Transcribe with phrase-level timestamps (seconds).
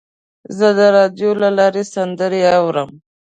[0.57, 2.89] زه د راډیو له لارې سندرې اورم.